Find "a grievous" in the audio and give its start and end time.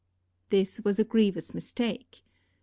0.97-1.53